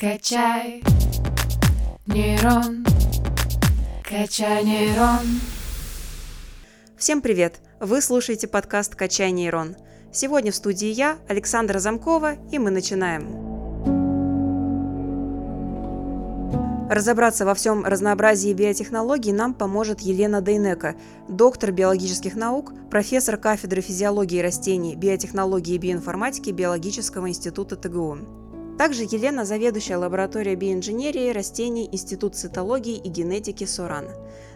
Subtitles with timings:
[0.00, 0.82] Качай
[2.06, 2.86] нейрон,
[4.02, 5.26] качай нейрон.
[6.96, 7.60] Всем привет!
[7.80, 9.76] Вы слушаете подкаст «Качай нейрон».
[10.10, 13.28] Сегодня в студии я, Александра Замкова, и мы начинаем.
[16.88, 20.94] Разобраться во всем разнообразии биотехнологий нам поможет Елена Дейнека,
[21.28, 28.39] доктор биологических наук, профессор кафедры физиологии растений, биотехнологии и биоинформатики Биологического института ТГУ.
[28.80, 34.06] Также Елена– заведующая лабораторией биоинженерии растений Институт цитологии и генетики СОРАН.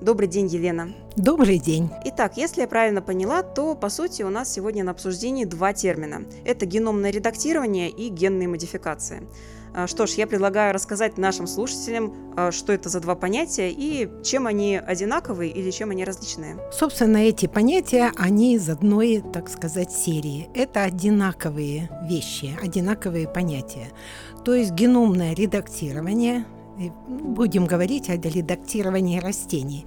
[0.00, 0.92] Добрый день, Елена.
[1.14, 1.88] Добрый день.
[2.06, 6.24] Итак, если я правильно поняла, то по сути у нас сегодня на обсуждении два термина.
[6.44, 9.22] Это геномное редактирование и генные модификации.
[9.74, 14.08] А, что ж, я предлагаю рассказать нашим слушателям, а, что это за два понятия и
[14.24, 16.56] чем они одинаковые или чем они различные.
[16.72, 20.48] Собственно, эти понятия, они из одной, так сказать, серии.
[20.54, 23.88] Это одинаковые вещи, одинаковые понятия.
[24.44, 26.44] То есть геномное редактирование,
[27.08, 29.84] будем говорить о редактировании растений,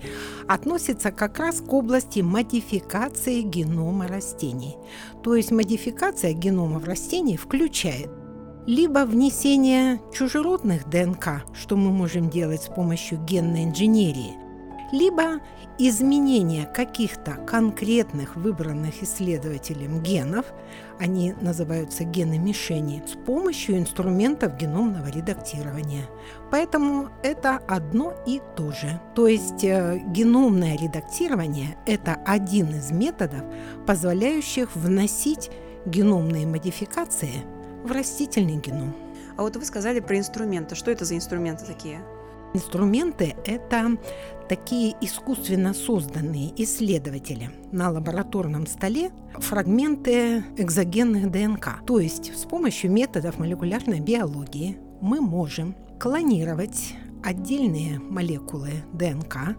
[0.47, 4.75] относится как раз к области модификации генома растений.
[5.23, 8.09] То есть модификация генома растений включает
[8.65, 14.35] либо внесение чужеродных ДНК, что мы можем делать с помощью генной инженерии,
[14.91, 15.39] либо
[15.79, 20.45] изменение каких-то конкретных выбранных исследователем генов,
[20.99, 26.07] они называются гены мишени, с помощью инструментов геномного редактирования.
[26.51, 28.99] Поэтому это одно и то же.
[29.15, 33.41] То есть э, геномное редактирование– это один из методов,
[33.87, 35.49] позволяющих вносить
[35.85, 37.43] геномные модификации–
[37.83, 38.93] в растительный геном.
[39.37, 40.75] А вот вы сказали про инструменты.
[40.75, 42.01] Что это за инструменты такие?
[42.53, 43.97] Инструменты– это
[44.49, 51.79] такие искусственно созданные исследователи на лабораторном столе фрагменты экзогенных ДНК.
[51.87, 59.55] То есть с помощью методов молекулярной биологии мы можем клонировать отдельные молекулы ДНК,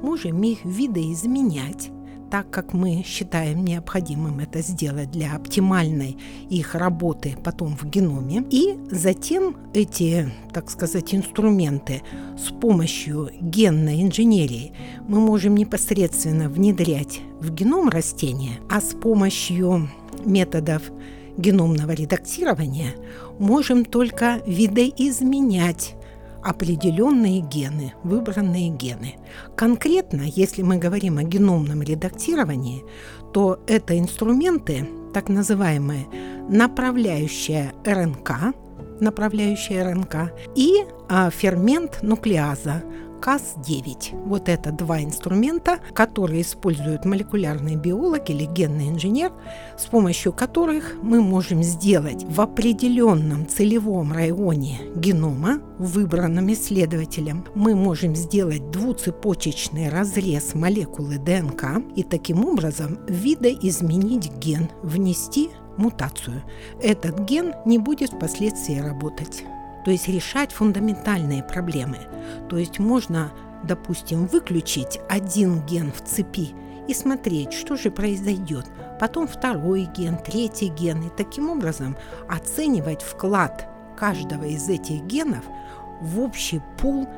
[0.00, 1.90] можем их видоизменять,
[2.30, 6.16] так как мы считаем необходимым это сделать для оптимальной
[6.50, 8.44] их работы потом в геноме.
[8.50, 12.02] И затем эти, так сказать, инструменты
[12.36, 14.72] с помощью генной инженерии
[15.06, 19.88] мы можем непосредственно внедрять в геном растения, а с помощью
[20.24, 20.82] методов
[21.36, 22.94] геномного редактирования
[23.38, 25.94] можем только видоизменять
[26.46, 29.16] определенные гены, выбранные гены.
[29.56, 32.84] Конкретно, если мы говорим о геномном редактировании,
[33.32, 36.06] то это инструменты, так называемые
[36.48, 38.54] направляющая РНК,
[39.00, 42.82] направляющая РНК и а, фермент нуклеаза,
[43.26, 44.24] КАС-9.
[44.24, 49.32] Вот это два инструмента, которые используют молекулярный биолог или генный инженер,
[49.76, 58.14] с помощью которых мы можем сделать в определенном целевом районе генома, выбранном исследователем, мы можем
[58.14, 66.44] сделать двуцепочечный разрез молекулы ДНК и таким образом видоизменить ген, внести мутацию.
[66.80, 69.42] Этот ген не будет впоследствии работать
[69.86, 71.98] то есть решать фундаментальные проблемы.
[72.48, 73.30] То есть можно,
[73.62, 76.56] допустим, выключить один ген в цепи
[76.88, 78.66] и смотреть, что же произойдет.
[78.98, 81.02] Потом второй ген, третий ген.
[81.04, 81.96] И таким образом
[82.28, 85.44] оценивать вклад каждого из этих генов
[86.00, 87.08] в общий пул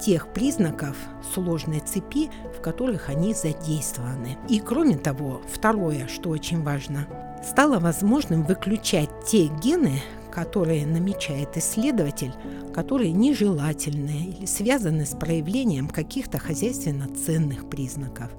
[0.00, 0.96] тех признаков
[1.32, 4.38] сложной цепи, в которых они задействованы.
[4.48, 7.06] И кроме того, второе, что очень важно,
[7.48, 10.02] стало возможным выключать те гены,
[10.38, 12.32] которые намечает исследователь,
[12.72, 18.30] которые нежелательны или связаны с проявлением каких-то хозяйственно ценных признаков.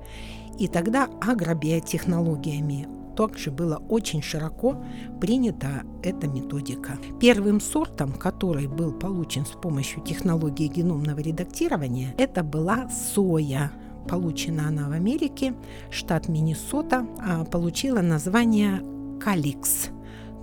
[0.57, 2.87] И тогда агробиотехнологиями
[3.17, 4.81] также было очень широко
[5.19, 6.97] принята эта методика.
[7.19, 13.73] Первым сортом, который был получен с помощью технологии геномного редактирования, это была соя.
[14.07, 15.53] Получена она в Америке,
[15.91, 18.81] штат Миннесота, а получила название
[19.19, 19.89] каликс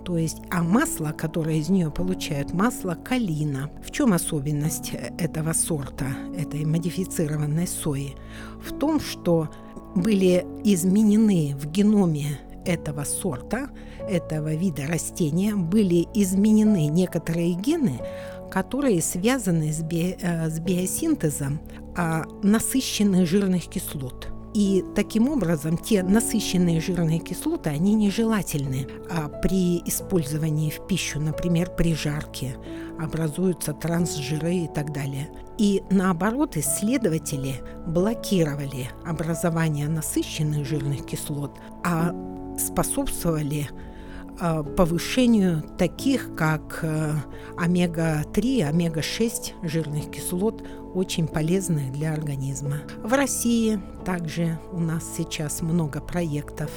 [0.05, 3.69] то есть, а масло, которое из нее получают, масло калина.
[3.83, 6.05] В чем особенность этого сорта,
[6.37, 8.15] этой модифицированной сои?
[8.61, 9.49] В том, что
[9.95, 13.69] были изменены в геноме этого сорта,
[14.09, 17.99] этого вида растения, были изменены некоторые гены,
[18.51, 21.59] которые связаны с, би, э, с биосинтезом
[21.97, 29.83] а, насыщенных жирных кислот– и таким образом те насыщенные жирные кислоты, они нежелательны а при
[29.85, 32.55] использовании в пищу, например, при жарке,
[32.99, 35.29] образуются трансжиры и так далее.
[35.59, 41.51] И наоборот, исследователи блокировали образование насыщенных жирных кислот,
[41.83, 42.15] а
[42.57, 43.69] способствовали
[44.75, 47.13] повышению таких, как э,
[47.57, 50.63] омега-3, омега-6 жирных кислот,
[50.93, 52.77] очень полезных для организма.
[53.03, 56.71] В России также у нас сейчас много проектов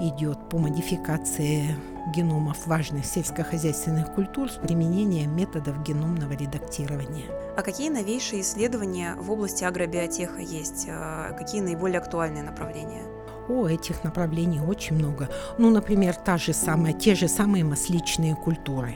[0.00, 1.76] идет по модификации
[2.14, 7.26] геномов важных сельскохозяйственных культур с применением методов геномного редактирования.
[7.56, 10.86] А какие новейшие исследования в области агробиотеха есть?
[10.88, 13.02] А какие наиболее актуальные направления?
[13.50, 15.28] О, этих направлений очень много.
[15.58, 18.94] Ну, например, та же самая, те же самые масличные культуры.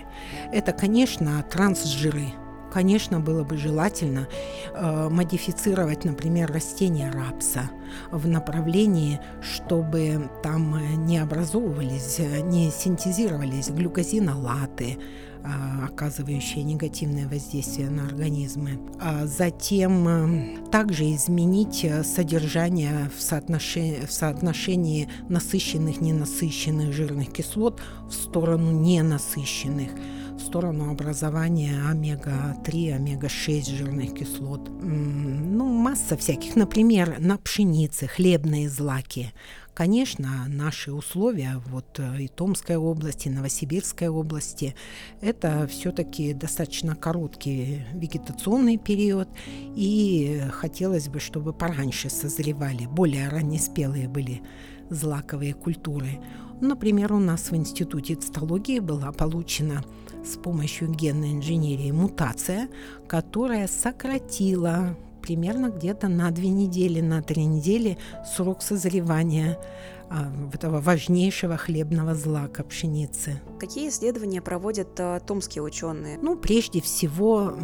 [0.52, 2.32] Это, конечно, трансжиры–
[2.74, 4.26] конечно, было бы желательно
[4.74, 7.70] э, модифицировать, например, растения рапса
[8.10, 15.02] в направлении, чтобы там не образовывались, не синтезировались глюкозинолаты, э,
[15.84, 18.78] оказывающие негативное воздействие на организмы.
[19.00, 28.12] А затем э, также изменить содержание в соотношении, в соотношении насыщенных, ненасыщенных жирных кислот в
[28.12, 29.90] сторону ненасыщенных
[30.34, 34.68] в сторону образования омега-3, омега-6 жирных кислот.
[34.82, 36.56] Ну, масса всяких.
[36.56, 39.32] Например, на пшенице хлебные злаки.
[39.74, 44.76] Конечно, наши условия вот э, и Томской области, и Новосибирской области,
[45.20, 49.28] это все-таки достаточно короткий вегетационный период,
[49.74, 54.42] и хотелось бы, чтобы пораньше созревали, более раннеспелые были
[54.90, 56.20] злаковые культуры.
[56.60, 59.82] Например, у нас в Институте цитологии была получена
[60.24, 62.68] с помощью генной инженерии мутация,
[63.08, 67.96] которая сократила примерно где-то на две недели, на три недели
[68.36, 69.58] срок созревания
[70.10, 73.40] а, этого важнейшего хлебного злака пшеницы.
[73.58, 76.18] Какие исследования проводят а, томские ученые?
[76.20, 77.54] Ну, прежде всего,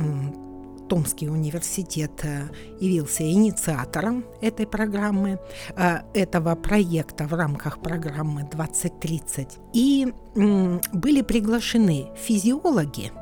[0.89, 2.49] Томский университет э,
[2.81, 5.39] явился инициатором этой программы,
[5.77, 9.59] э, этого проекта в рамках программы 2030.
[9.73, 13.12] И были приглашены физиологи,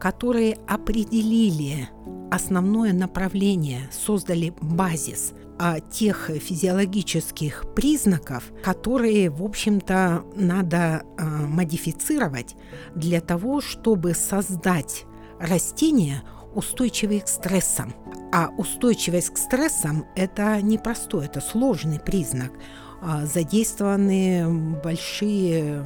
[0.00, 1.88] которые определили
[2.34, 12.56] основное направление, создали базис а, тех физиологических признаков, которые, в общем-то, надо а, модифицировать
[12.94, 15.04] для того, чтобы создать
[15.38, 17.94] растения, устойчивые к стрессам.
[18.32, 22.52] А устойчивость к стрессам– это непростой, это сложный признак.
[23.00, 25.84] А, задействованы большие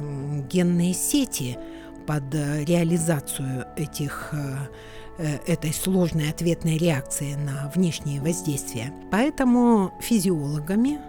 [0.49, 1.59] генные сети
[2.09, 5.08] под реализацию этих э, э,
[5.47, 8.93] этой сложной ответной реакции на внешние воздействия.
[9.11, 10.99] Поэтому физиологами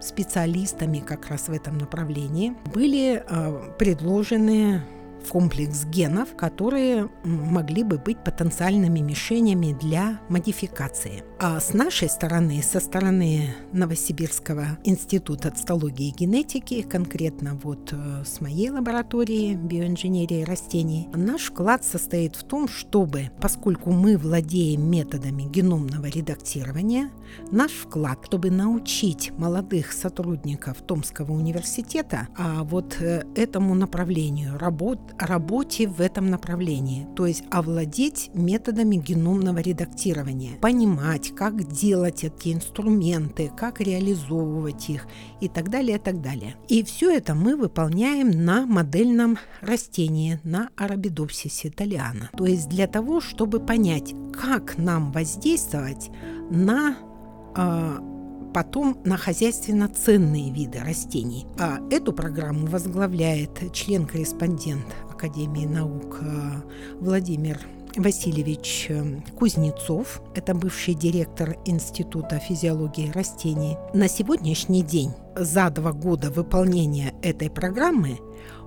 [0.00, 4.82] специалистами как раз в этом направлении были э, предложены
[5.28, 11.22] комплекс генов, которые могли бы быть потенциальными мишенями для модификации.
[11.38, 18.40] А с нашей стороны, со стороны Новосибирского института цитологии и генетики, конкретно вот э, с
[18.40, 26.06] моей лаборатории биоинженерии растений, наш вклад состоит в том, чтобы, поскольку мы владеем методами геномного
[26.06, 27.10] редактирования,
[27.50, 35.88] наш вклад, чтобы научить молодых сотрудников Томского университета а вот э, этому направлению работ, работе
[35.88, 43.80] в этом направлении, то есть овладеть методами геномного редактирования, понимать, как делать эти инструменты, как
[43.80, 45.06] реализовывать их
[45.40, 46.56] и так далее, и так далее.
[46.68, 52.30] И все это мы выполняем на модельном растении, на арабидопсисе итальяна.
[52.36, 56.10] То есть для того, чтобы понять, как нам воздействовать
[56.50, 56.96] на
[57.56, 58.09] э,
[58.52, 61.46] потом на хозяйственно ценные виды растений.
[61.58, 64.86] А эту программу возглавляет член-корреспондент
[65.20, 66.62] Академии наук э,
[66.98, 67.60] Владимир
[67.96, 73.76] Васильевич э, Кузнецов, это бывший директор Института физиологии растений.
[73.92, 78.18] На сегодняшний день, за два года выполнения этой программы,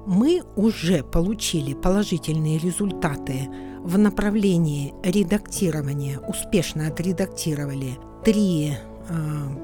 [0.05, 3.49] мы уже получили положительные результаты
[3.79, 8.77] в направлении редактирования, успешно отредактировали три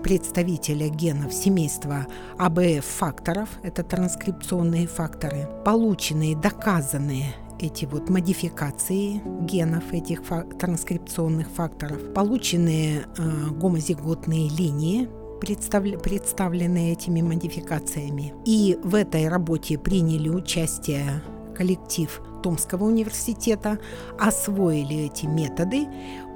[0.03, 10.43] представителя генов семейства АБФ-факторов, это транскрипционные факторы, полученные, доказанные эти вот модификации генов этих фа-
[10.43, 15.09] транскрипционных факторов, полученные э, гомозиготные линии,
[15.41, 18.33] представ- представленные этими модификациями.
[18.45, 21.21] И в этой работе приняли участие
[21.55, 23.79] коллектив Томского университета,
[24.17, 25.87] освоили эти методы,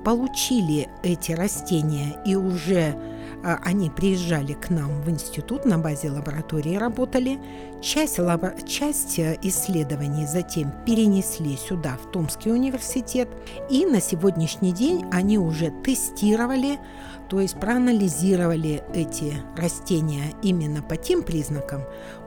[0.03, 2.95] получили эти растения и уже
[3.43, 7.39] а, они приезжали к нам в институт, на базе лаборатории работали.
[7.81, 8.53] Часть, лабо...
[8.65, 13.27] часть э, исследований затем перенесли сюда, в Томский университет.
[13.69, 16.79] И на сегодняшний день они уже тестировали,
[17.27, 21.81] то есть проанализировали эти растения именно по тем признакам,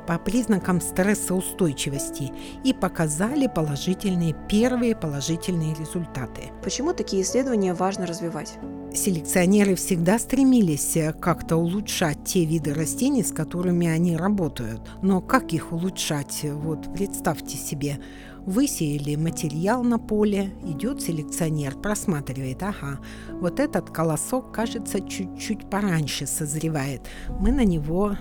[0.07, 2.33] по признакам стрессоустойчивости
[2.65, 6.53] и показали положительные, первые положительные результаты.
[6.63, 8.59] Почему такие исследования важно развивать?
[8.95, 14.81] Селекционеры всегда стремились э, как-то улучшать те виды растений, с которыми они работают.
[15.03, 16.41] Но как их улучшать?
[16.45, 17.99] Вот представьте себе,
[18.47, 23.01] высеяли материал на поле, идет селекционер, просматривает, ага,
[23.33, 27.03] вот этот колосок, кажется, чуть-чуть пораньше созревает.
[27.41, 28.17] Мы на него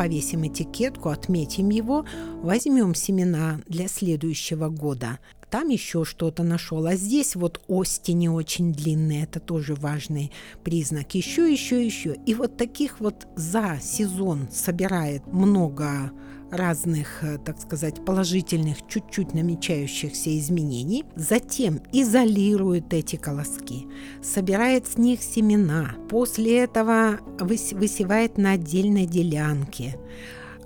[0.00, 2.06] повесим этикетку, отметим его,
[2.40, 5.18] возьмем семена для следующего года
[5.50, 6.86] там еще что-то нашел.
[6.86, 11.14] А здесь вот ости не очень длинные, это тоже важный признак.
[11.16, 12.16] Еще, еще, еще.
[12.24, 16.12] И вот таких вот за сезон собирает много
[16.50, 23.86] разных, э, так сказать, положительных, чуть-чуть намечающихся изменений, затем изолирует эти колоски,
[24.22, 29.98] собирает с них семена, после этого высевает на отдельной делянке,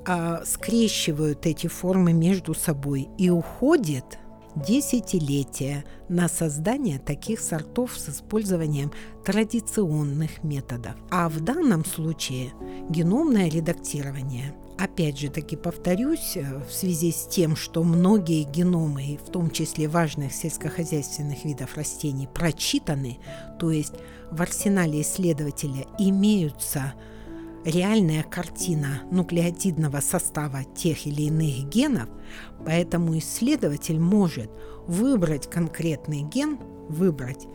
[0.07, 4.19] а, скрещивают эти формы между собой и уходит–
[4.55, 8.93] десятилетия на создание таких сортов с использованием
[9.25, 10.95] традиционных методов.
[11.11, 12.53] А в данном случае
[12.89, 19.31] геномное редактирование Опять же таки повторюсь, э, в связи с тем, что многие геномы, в
[19.31, 23.19] том числе важных сельскохозяйственных видов растений, прочитаны,
[23.61, 23.95] то есть
[24.33, 26.95] в арсенале исследователя имеются
[27.65, 32.09] реальная картина нуклеотидного состава тех или иных генов,
[32.65, 34.51] поэтому исследователь может
[34.87, 37.47] выбрать конкретный ген, выбрать.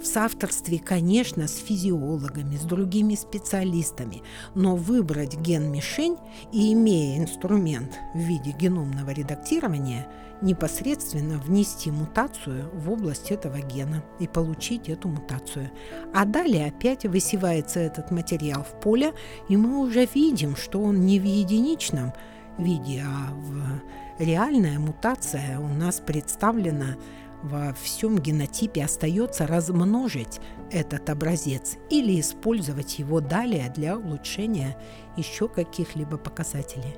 [0.00, 4.22] В соавторстве, конечно, с физиологами, с другими специалистами,
[4.54, 6.16] но выбрать ген-мишень
[6.52, 10.08] и, имея инструмент в виде геномного редактирования,
[10.42, 15.70] непосредственно внести мутацию в область этого гена и получить эту мутацию.
[16.12, 19.14] А далее опять высевается этот материал в поле,
[19.48, 22.12] и мы уже видим, что он не в единичном
[22.58, 26.96] виде, а в реальная мутация у нас представлена
[27.42, 34.76] во всем генотипе остается размножить этот образец или использовать его далее для улучшения
[35.16, 36.96] еще каких-либо показателей.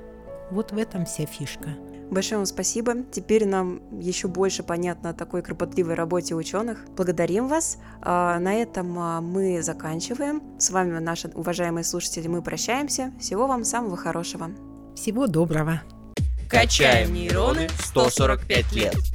[0.51, 1.71] Вот в этом вся фишка.
[2.11, 2.95] Большое вам спасибо.
[3.11, 6.85] Теперь нам еще больше понятно о такой кропотливой работе ученых.
[6.97, 7.79] Благодарим вас.
[8.03, 10.43] А, на этом а, мы заканчиваем.
[10.59, 13.13] С вами, наши уважаемые слушатели, мы прощаемся.
[13.19, 14.51] Всего вам самого хорошего.
[14.95, 15.83] Всего доброго.
[16.49, 19.14] Качаем нейроны 145 лет.